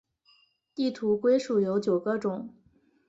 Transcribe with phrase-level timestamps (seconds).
[0.73, 2.51] 地图龟属有九个种。